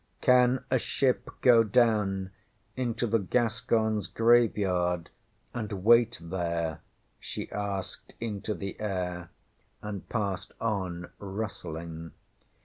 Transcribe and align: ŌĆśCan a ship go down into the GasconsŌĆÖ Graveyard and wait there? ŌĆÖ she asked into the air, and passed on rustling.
ŌĆśCan 0.23 0.63
a 0.71 0.79
ship 0.79 1.29
go 1.41 1.63
down 1.63 2.31
into 2.75 3.05
the 3.05 3.19
GasconsŌĆÖ 3.19 4.13
Graveyard 4.15 5.11
and 5.53 5.71
wait 5.83 6.17
there? 6.19 6.71
ŌĆÖ 6.71 6.79
she 7.19 7.51
asked 7.51 8.13
into 8.19 8.55
the 8.55 8.79
air, 8.79 9.29
and 9.83 10.09
passed 10.09 10.53
on 10.59 11.11
rustling. 11.19 12.13